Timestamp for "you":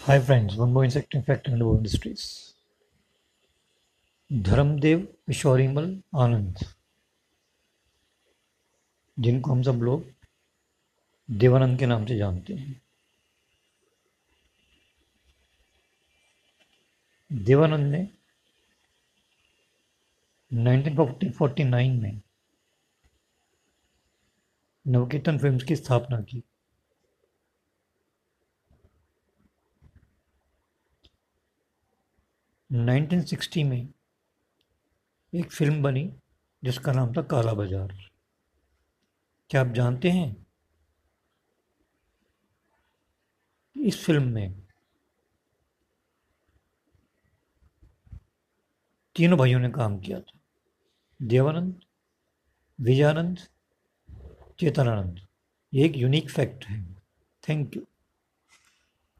57.76-57.86